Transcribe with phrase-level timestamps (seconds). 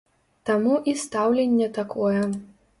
[0.49, 2.21] Таму і стаўленне такое.